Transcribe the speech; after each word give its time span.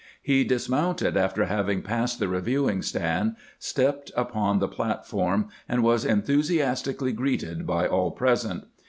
He 0.23 0.43
dismounted 0.43 1.15
after 1.15 1.45
having 1.45 1.83
passed 1.83 2.17
the 2.17 2.27
reviewing 2.27 2.81
stand, 2.81 3.35
stepped 3.59 4.11
upon 4.17 4.57
the 4.57 4.67
platform, 4.67 5.49
and 5.69 5.83
was 5.83 6.05
enthusiastically 6.05 7.11
greeted 7.13 7.67
by 7.67 7.87
aU 7.87 8.09
present. 8.09 8.65